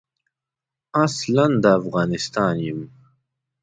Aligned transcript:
اصلاً 1.03 1.45
د 1.63 1.65
افغانستان 1.79 2.55
یم. 2.67 2.79